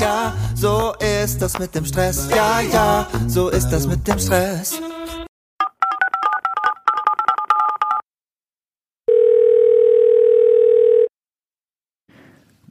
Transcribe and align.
ja, 0.00 0.34
so 0.54 0.94
ist 1.24 1.40
das 1.40 1.58
mit 1.58 1.74
dem 1.74 1.84
Stress. 1.84 2.28
Ja, 2.30 2.60
ja, 2.60 3.08
so 3.26 3.48
ist 3.48 3.68
das 3.70 3.86
mit 3.86 4.06
dem 4.06 4.18
Stress. 4.18 4.80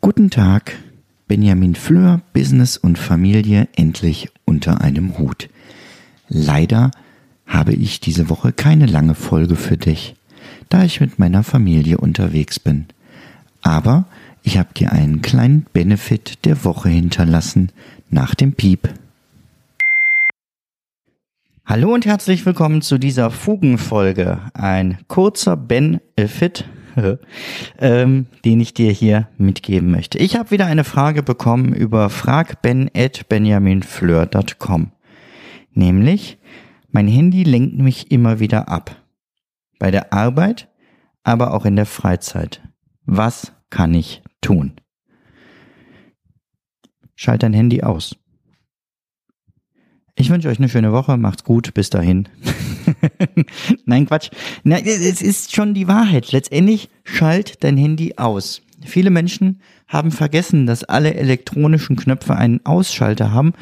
Guten 0.00 0.30
Tag, 0.30 0.76
Benjamin 1.26 1.74
Fleur, 1.74 2.20
Business 2.32 2.76
und 2.76 2.98
Familie 2.98 3.68
endlich 3.76 4.30
unter 4.44 4.80
einem 4.80 5.18
Hut. 5.18 5.48
Leider 6.28 6.90
habe 7.46 7.72
ich 7.72 8.00
diese 8.00 8.28
Woche 8.28 8.52
keine 8.52 8.86
lange 8.86 9.14
Folge 9.14 9.56
für 9.56 9.76
dich, 9.76 10.14
da 10.68 10.84
ich 10.84 11.00
mit 11.00 11.18
meiner 11.18 11.42
Familie 11.42 11.98
unterwegs 11.98 12.60
bin. 12.60 12.86
Aber 13.62 14.04
ich 14.42 14.58
habe 14.58 14.74
dir 14.74 14.92
einen 14.92 15.22
kleinen 15.22 15.66
Benefit 15.72 16.44
der 16.44 16.64
Woche 16.64 16.88
hinterlassen 16.88 17.70
nach 18.10 18.34
dem 18.34 18.52
Piep. 18.52 18.88
Hallo 21.64 21.92
und 21.92 22.06
herzlich 22.06 22.46
willkommen 22.46 22.80
zu 22.80 22.98
dieser 22.98 23.30
Fugenfolge. 23.30 24.40
Ein 24.54 24.98
kurzer 25.06 25.56
Benefit 25.56 26.64
ähm, 27.78 28.26
den 28.44 28.60
ich 28.60 28.74
dir 28.74 28.92
hier 28.92 29.28
mitgeben 29.38 29.90
möchte. 29.90 30.18
Ich 30.18 30.36
habe 30.36 30.50
wieder 30.50 30.66
eine 30.66 30.84
Frage 30.84 31.22
bekommen 31.22 31.72
über 31.72 32.10
fragben@benjaminfleur.com. 32.10 34.92
Nämlich, 35.72 36.36
mein 36.90 37.08
Handy 37.08 37.44
lenkt 37.44 37.78
mich 37.78 38.10
immer 38.10 38.40
wieder 38.40 38.68
ab. 38.68 38.94
Bei 39.78 39.90
der 39.90 40.12
Arbeit, 40.12 40.68
aber 41.22 41.54
auch 41.54 41.64
in 41.64 41.76
der 41.76 41.86
Freizeit. 41.86 42.60
Was 43.04 43.52
kann 43.70 43.94
ich 43.94 44.20
tun? 44.40 44.72
Schalt 47.14 47.42
dein 47.42 47.52
Handy 47.52 47.82
aus. 47.82 48.16
Ich 50.14 50.30
wünsche 50.30 50.48
euch 50.48 50.58
eine 50.58 50.68
schöne 50.68 50.92
Woche, 50.92 51.16
macht's 51.16 51.44
gut, 51.44 51.74
bis 51.74 51.90
dahin. 51.90 52.28
Nein, 53.84 54.06
Quatsch. 54.06 54.30
Es 54.64 55.22
ist 55.22 55.54
schon 55.54 55.74
die 55.74 55.86
Wahrheit. 55.86 56.32
Letztendlich 56.32 56.88
schalt 57.04 57.62
dein 57.62 57.76
Handy 57.76 58.14
aus. 58.16 58.62
Viele 58.84 59.10
Menschen 59.10 59.60
haben 59.86 60.10
vergessen, 60.10 60.66
dass 60.66 60.84
alle 60.84 61.14
elektronischen 61.14 61.96
Knöpfe 61.96 62.36
einen 62.36 62.64
Ausschalter 62.66 63.32
haben 63.32 63.52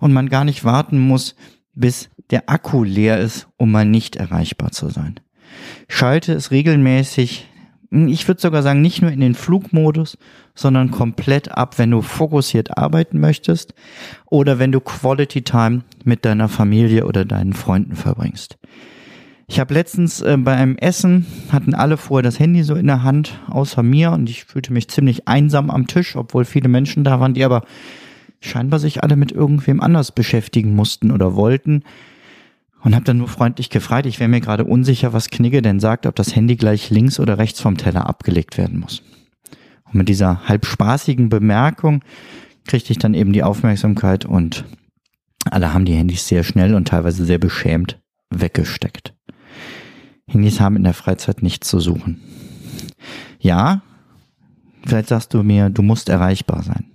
und 0.00 0.12
man 0.12 0.28
gar 0.28 0.44
nicht 0.44 0.64
warten 0.64 0.98
muss, 0.98 1.34
bis 1.74 2.08
der 2.30 2.48
Akku 2.48 2.82
leer 2.84 3.18
ist, 3.18 3.48
um 3.56 3.70
mal 3.70 3.84
nicht 3.84 4.16
erreichbar 4.16 4.72
zu 4.72 4.88
sein. 4.88 5.20
Schalte 5.88 6.32
es 6.32 6.50
regelmäßig 6.50 7.46
ich 8.08 8.26
würde 8.28 8.40
sogar 8.40 8.62
sagen, 8.62 8.80
nicht 8.80 9.02
nur 9.02 9.10
in 9.10 9.20
den 9.20 9.34
Flugmodus, 9.34 10.18
sondern 10.54 10.90
komplett 10.90 11.52
ab, 11.52 11.78
wenn 11.78 11.90
du 11.90 12.02
fokussiert 12.02 12.76
arbeiten 12.76 13.18
möchtest 13.18 13.74
oder 14.26 14.58
wenn 14.58 14.72
du 14.72 14.80
Quality 14.80 15.42
Time 15.42 15.82
mit 16.04 16.24
deiner 16.24 16.48
Familie 16.48 17.06
oder 17.06 17.24
deinen 17.24 17.52
Freunden 17.52 17.96
verbringst. 17.96 18.58
Ich 19.48 19.60
habe 19.60 19.74
letztens 19.74 20.20
äh, 20.22 20.36
bei 20.36 20.56
einem 20.56 20.76
Essen, 20.76 21.24
hatten 21.52 21.74
alle 21.74 21.96
vorher 21.96 22.24
das 22.24 22.40
Handy 22.40 22.64
so 22.64 22.74
in 22.74 22.88
der 22.88 23.04
Hand, 23.04 23.40
außer 23.48 23.82
mir, 23.82 24.10
und 24.10 24.28
ich 24.28 24.44
fühlte 24.44 24.72
mich 24.72 24.88
ziemlich 24.88 25.28
einsam 25.28 25.70
am 25.70 25.86
Tisch, 25.86 26.16
obwohl 26.16 26.44
viele 26.44 26.68
Menschen 26.68 27.04
da 27.04 27.20
waren, 27.20 27.34
die 27.34 27.44
aber 27.44 27.62
scheinbar 28.40 28.80
sich 28.80 29.04
alle 29.04 29.16
mit 29.16 29.30
irgendwem 29.30 29.80
anders 29.80 30.10
beschäftigen 30.10 30.74
mussten 30.74 31.12
oder 31.12 31.36
wollten 31.36 31.84
und 32.82 32.94
habe 32.94 33.04
dann 33.04 33.18
nur 33.18 33.28
freundlich 33.28 33.70
gefragt, 33.70 34.06
ich 34.06 34.20
wäre 34.20 34.28
mir 34.28 34.40
gerade 34.40 34.64
unsicher, 34.64 35.12
was 35.12 35.30
Knigge 35.30 35.62
denn 35.62 35.80
sagt, 35.80 36.06
ob 36.06 36.14
das 36.14 36.34
Handy 36.36 36.56
gleich 36.56 36.90
links 36.90 37.18
oder 37.18 37.38
rechts 37.38 37.60
vom 37.60 37.76
Teller 37.76 38.08
abgelegt 38.08 38.58
werden 38.58 38.78
muss. 38.78 39.02
Und 39.84 39.94
mit 39.94 40.08
dieser 40.08 40.48
halb 40.48 40.66
spaßigen 40.66 41.28
Bemerkung 41.28 42.02
kriegte 42.66 42.92
ich 42.92 42.98
dann 42.98 43.14
eben 43.14 43.32
die 43.32 43.42
Aufmerksamkeit 43.42 44.24
und 44.24 44.64
alle 45.50 45.72
haben 45.72 45.84
die 45.84 45.94
Handys 45.94 46.26
sehr 46.26 46.42
schnell 46.42 46.74
und 46.74 46.88
teilweise 46.88 47.24
sehr 47.24 47.38
beschämt 47.38 48.00
weggesteckt. 48.30 49.14
Handys 50.28 50.60
haben 50.60 50.76
in 50.76 50.84
der 50.84 50.94
Freizeit 50.94 51.42
nichts 51.42 51.68
zu 51.68 51.78
suchen. 51.78 52.20
Ja, 53.38 53.82
vielleicht 54.84 55.08
sagst 55.08 55.34
du 55.34 55.42
mir, 55.42 55.70
du 55.70 55.82
musst 55.82 56.08
erreichbar 56.08 56.62
sein. 56.62 56.90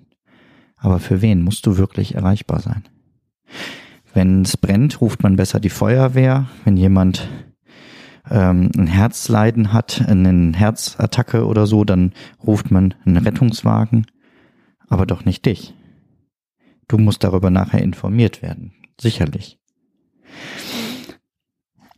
Aber 0.76 1.00
für 1.00 1.22
wen 1.22 1.42
musst 1.44 1.66
du 1.66 1.78
wirklich 1.78 2.16
erreichbar 2.16 2.60
sein? 2.60 2.84
Wenn 4.14 4.42
es 4.42 4.58
brennt, 4.58 5.02
ruft 5.02 5.24
man 5.24 5.36
besser 5.36 5.60
die 5.60 5.70
Feuerwehr. 5.70 6.48
Wenn 6.66 6.78
jemand 6.78 7.30
ähm, 8.30 8.72
ein 8.78 8.88
Herzleiden 8.88 9.74
hat, 9.74 10.04
eine 10.08 10.58
Herzattacke 10.58 11.46
oder 11.46 11.66
so, 11.68 11.84
dann 11.84 12.14
ruft 12.46 12.72
man 12.72 12.94
einen 13.06 13.18
Rettungswagen, 13.18 14.08
aber 14.88 15.06
doch 15.06 15.26
nicht 15.26 15.46
dich. 15.46 15.74
Du 16.88 16.98
musst 16.98 17.24
darüber 17.24 17.50
nachher 17.50 17.82
informiert 17.82 18.42
werden, 18.42 18.74
sicherlich. 19.00 19.60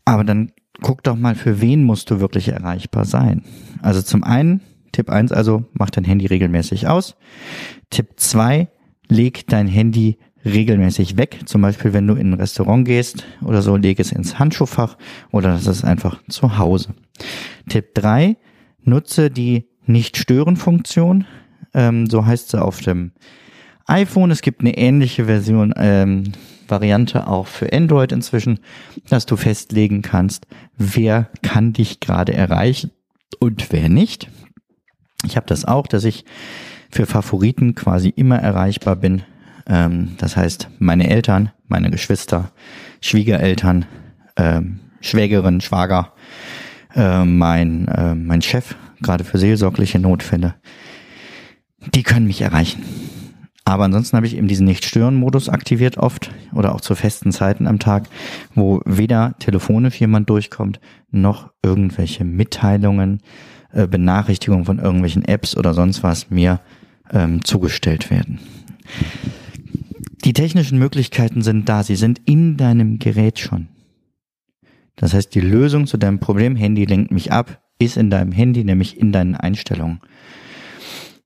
Aber 0.06 0.24
dann 0.24 0.52
guck 0.82 1.04
doch 1.04 1.16
mal, 1.16 1.36
für 1.36 1.62
wen 1.62 1.84
musst 1.84 2.12
du 2.12 2.20
wirklich 2.20 2.50
erreichbar 2.50 3.06
sein. 3.06 3.44
Also 3.82 4.02
zum 4.02 4.24
einen, 4.24 4.62
Tipp 4.92 5.10
1, 5.10 5.32
also 5.32 5.66
mach 5.74 5.90
dein 5.90 6.04
Handy 6.04 6.28
regelmäßig 6.28 6.88
aus. 6.88 7.16
Tipp 7.90 8.12
2, 8.18 8.68
leg 9.08 9.48
dein 9.48 9.68
Handy 9.68 10.20
regelmäßig 10.46 11.18
weg. 11.18 11.42
Zum 11.46 11.62
Beispiel, 11.62 11.94
wenn 11.94 12.08
du 12.08 12.16
in 12.16 12.32
ein 12.32 12.40
Restaurant 12.40 12.86
gehst 12.86 13.26
oder 13.42 13.62
so, 13.62 13.76
leg 13.76 14.00
es 14.00 14.12
ins 14.12 14.40
Handschuhfach 14.40 14.98
oder 15.32 15.52
das 15.54 15.68
ist 15.68 15.84
einfach 15.84 16.22
zu 16.30 16.58
Hause. 16.58 16.94
Tipp 17.70 17.94
drei: 17.94 18.38
nutze 18.84 19.30
die 19.30 19.68
Nicht-Stören-Funktion. 19.86 21.26
Ähm, 21.74 22.08
so 22.08 22.26
heißt 22.26 22.50
sie 22.50 22.62
auf 22.62 22.82
dem 22.82 23.12
iPhone. 23.86 24.32
Es 24.32 24.42
gibt 24.42 24.62
eine 24.62 24.78
ähnliche 24.78 25.26
Version, 25.26 25.74
ähm, 25.78 26.34
Variante 26.68 27.28
auch 27.28 27.48
für 27.48 27.72
Android 27.74 28.12
inzwischen, 28.12 28.60
dass 29.10 29.26
du 29.26 29.36
festlegen 29.36 30.02
kannst, 30.02 30.48
wer 30.78 31.30
kann 31.42 31.74
dich 31.74 32.00
gerade 32.00 32.34
erreichen 32.34 32.92
und 33.40 33.72
wer 33.72 33.90
nicht. 33.90 34.30
Ich 35.26 35.36
habe 35.36 35.46
das 35.46 35.66
auch, 35.66 35.88
dass 35.88 36.04
ich 36.04 36.26
für 36.90 37.06
Favoriten 37.06 37.76
quasi 37.76 38.10
immer 38.10 38.38
erreichbar 38.38 38.96
bin, 38.96 39.24
ähm, 39.68 40.16
das 40.18 40.36
heißt, 40.36 40.70
meine 40.80 41.10
Eltern, 41.10 41.52
meine 41.68 41.90
Geschwister, 41.90 42.52
Schwiegereltern, 43.02 43.86
ähm, 44.36 44.80
Schwägerin, 45.02 45.62
Schwager, 45.62 46.14
äh, 46.96 47.26
mein, 47.26 47.88
äh, 47.88 48.16
mein 48.16 48.42
Chef, 48.42 48.76
gerade 49.02 49.24
für 49.24 49.38
seelsorgliche 49.38 50.00
Notfälle, 50.00 50.56
die 51.94 52.04
können 52.04 52.28
mich 52.28 52.42
erreichen. 52.42 52.84
Aber 53.66 53.86
ansonsten 53.86 54.18
habe 54.18 54.28
ich 54.28 54.36
eben 54.36 54.48
diesen 54.48 54.66
Nicht-Stören-Modus 54.66 55.48
aktiviert 55.48 55.98
oft 55.98 56.32
oder 56.54 56.76
auch 56.76 56.82
zu 56.82 56.96
festen 56.96 57.32
Zeiten 57.32 57.66
am 57.66 57.80
Tag, 57.80 58.10
wo 58.54 58.82
weder 58.86 59.36
telefonisch 59.40 60.00
jemand 60.00 60.30
durchkommt, 60.30 60.82
noch 61.12 61.52
irgendwelche 61.64 62.26
Mitteilungen, 62.26 63.22
äh, 63.72 63.88
Benachrichtigungen 63.88 64.66
von 64.66 64.80
irgendwelchen 64.80 65.24
Apps 65.24 65.56
oder 65.56 65.74
sonst 65.74 66.04
was 66.04 66.30
mir 66.30 66.60
ähm, 67.12 67.44
zugestellt 67.46 68.12
werden. 68.12 68.40
Die 70.24 70.32
technischen 70.32 70.80
Möglichkeiten 70.80 71.42
sind 71.42 71.68
da, 71.68 71.84
sie 71.84 71.98
sind 71.98 72.22
in 72.26 72.56
deinem 72.56 72.98
Gerät 72.98 73.40
schon. 73.40 73.68
Das 74.96 75.14
heißt, 75.14 75.36
die 75.36 75.42
Lösung 75.42 75.86
zu 75.86 75.98
deinem 75.98 76.20
Problem, 76.20 76.56
Handy 76.56 76.86
lenkt 76.86 77.12
mich 77.12 77.34
ab, 77.34 77.62
ist 77.78 77.98
in 77.98 78.10
deinem 78.10 78.32
Handy, 78.32 78.64
nämlich 78.64 78.98
in 78.98 79.12
deinen 79.12 79.36
Einstellungen. 79.36 80.00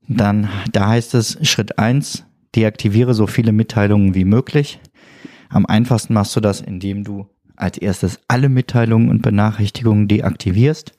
Dann, 0.08 0.50
da 0.72 0.90
heißt 0.90 1.14
es 1.14 1.38
Schritt 1.48 1.78
eins: 1.78 2.26
deaktiviere 2.56 3.14
so 3.14 3.28
viele 3.28 3.52
Mitteilungen 3.52 4.16
wie 4.16 4.26
möglich. 4.26 4.80
Am 5.50 5.68
einfachsten 5.68 6.16
machst 6.16 6.36
du 6.36 6.40
das, 6.40 6.62
indem 6.62 7.04
du 7.04 7.28
als 7.56 7.78
erstes 7.78 8.20
alle 8.28 8.50
Mitteilungen 8.50 9.10
und 9.10 9.22
Benachrichtigungen 9.22 10.08
deaktivierst 10.08 10.94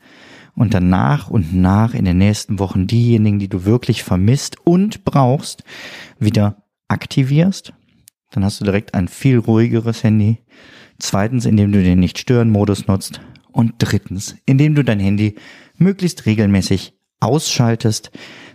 und 0.55 0.73
dann 0.73 0.89
nach 0.89 1.31
und 1.31 1.53
nach 1.53 1.95
in 1.95 2.05
den 2.05 2.19
nächsten 2.19 2.61
Wochen 2.61 2.87
diejenigen, 2.87 3.41
die 3.41 3.49
du 3.49 3.65
wirklich 3.65 4.05
vermisst 4.05 4.57
und 4.65 5.05
brauchst, 5.05 5.65
wieder 6.19 6.63
aktivierst 6.87 7.73
dann 8.31 8.45
hast 8.45 8.61
du 8.61 8.65
direkt 8.65 8.95
ein 8.95 9.09
viel 9.09 9.39
ruhigeres 9.39 10.03
Handy. 10.05 10.39
Zweitens, 10.99 11.47
indem 11.47 11.73
du 11.73 11.83
den 11.83 12.01
Nicht-Stören-Modus 12.01 12.87
nutzt. 12.87 13.21
Und 13.51 13.75
drittens, 13.79 14.37
indem 14.47 14.75
du 14.75 14.85
dein 14.85 15.01
Handy 15.01 15.37
möglichst 15.77 16.27
regelmäßig 16.27 16.95
ausschaltest, 17.21 18.11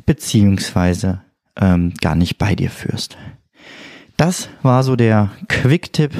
beziehungsweise 0.05 1.21
ähm, 1.59 1.93
gar 2.01 2.15
nicht 2.15 2.37
bei 2.37 2.55
dir 2.55 2.69
führst. 2.69 3.17
Das 4.17 4.49
war 4.61 4.83
so 4.83 4.95
der 4.95 5.31
Quick-Tipp, 5.47 6.11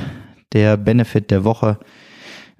der 0.54 0.78
Benefit 0.78 1.32
der 1.32 1.44
Woche. 1.44 1.80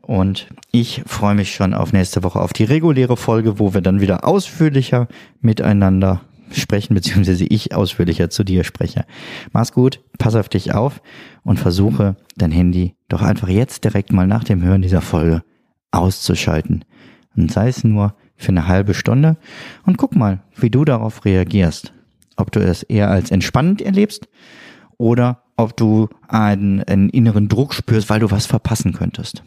Und 0.02 0.48
ich 0.72 1.02
freue 1.06 1.36
mich 1.36 1.56
schon 1.56 1.74
auf 1.74 1.94
nächste 1.94 2.24
Woche 2.24 2.40
auf 2.40 2.54
die 2.54 2.66
reguläre 2.66 3.18
Folge, 3.18 3.60
wo 3.60 3.74
wir 3.74 3.82
dann 3.82 4.02
wieder 4.02 4.26
ausführlicher 4.28 5.08
miteinander 5.42 6.22
sprechen, 6.52 6.94
beziehungsweise 6.94 7.46
ich 7.46 7.74
ausführlicher 7.74 8.30
zu 8.30 8.44
dir 8.44 8.64
spreche. 8.64 9.06
Mach's 9.52 9.72
gut, 9.72 10.02
pass 10.18 10.36
auf 10.36 10.50
dich 10.50 10.74
auf 10.74 11.02
und 11.44 11.60
versuche 11.60 12.16
dein 12.36 12.52
Handy 12.52 12.96
doch 13.10 13.22
einfach 13.22 13.48
jetzt 13.48 13.84
direkt 13.84 14.12
mal 14.12 14.28
nach 14.28 14.44
dem 14.44 14.62
Hören 14.62 14.82
dieser 14.82 15.02
Folge 15.02 15.44
auszuschalten. 15.92 16.86
Und 17.36 17.52
sei 17.52 17.68
es 17.68 17.84
nur 17.84 18.16
für 18.36 18.50
eine 18.50 18.68
halbe 18.68 18.94
Stunde 18.94 19.38
und 19.86 19.98
guck 19.98 20.16
mal, 20.16 20.42
wie 20.56 20.70
du 20.70 20.86
darauf 20.86 21.26
reagierst. 21.26 21.94
ob 22.36 22.52
du 22.52 22.60
es 22.60 22.82
eher 22.82 23.12
als 23.12 23.30
entspannend 23.30 23.80
erlebst 23.82 24.28
oder 24.98 25.44
ob 25.56 25.78
du 25.78 26.10
einen, 26.28 26.84
einen 26.84 27.10
inneren 27.10 27.48
Druck 27.48 27.76
spürst, 27.76 28.10
weil 28.10 28.20
du 28.20 28.32
was 28.32 28.48
verpassen 28.48 28.94
könntest. 28.94 29.44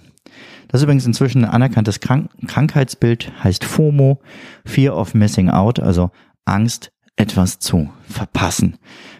Das 0.68 0.80
ist 0.80 0.84
übrigens 0.84 1.06
inzwischen 1.06 1.44
ein 1.44 1.50
anerkanntes 1.50 2.00
Krank 2.00 2.30
Krankheitsbild, 2.46 3.32
heißt 3.42 3.64
FOMO, 3.64 4.20
Fear 4.64 4.96
of 4.96 5.14
Missing 5.14 5.50
Out, 5.50 5.80
also 5.80 6.10
Angst, 6.46 6.92
etwas 7.16 7.58
zu 7.58 7.90
verpassen. 8.08 8.78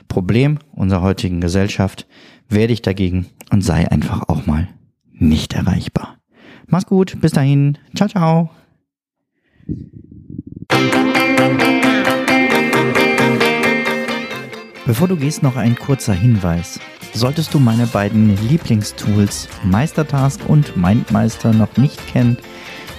Problem 0.09 0.59
unserer 0.73 1.03
heutigen 1.03 1.41
Gesellschaft, 1.41 2.07
werde 2.49 2.73
ich 2.73 2.83
dagegen 2.83 3.27
und 3.51 3.63
sei 3.63 3.91
einfach 3.91 4.29
auch 4.29 4.47
mal 4.47 4.69
nicht 5.13 5.53
erreichbar. 5.53 6.19
Mach's 6.67 6.87
gut, 6.87 7.21
bis 7.21 7.33
dahin, 7.33 7.79
ciao, 7.95 8.09
ciao. 8.09 8.51
Bevor 14.87 15.09
du 15.09 15.17
gehst, 15.17 15.43
noch 15.43 15.57
ein 15.57 15.77
kurzer 15.77 16.15
Hinweis. 16.15 16.79
Solltest 17.13 17.55
du 17.55 17.59
meine 17.59 17.87
beiden 17.87 18.37
Lieblingstools 18.49 19.49
Meistertask 19.65 20.49
und 20.49 20.77
Mindmeister 20.77 21.53
noch 21.53 21.77
nicht 21.77 22.07
kennen, 22.07 22.37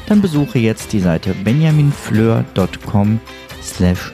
dann 0.07 0.21
besuche 0.21 0.59
jetzt 0.59 0.91
die 0.91 0.99
Seite 0.99 1.33
benjaminfleur.com 1.43 3.19
slash 3.61 4.13